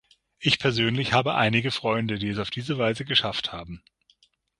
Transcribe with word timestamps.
Ich 0.39 0.57
persönlich 0.57 1.13
habe 1.13 1.35
einige 1.35 1.69
Freunde, 1.69 2.17
die 2.17 2.29
es 2.29 2.39
auf 2.39 2.49
diese 2.49 2.79
Weise 2.79 3.05
geschafft 3.05 3.51
haben. 3.51 3.83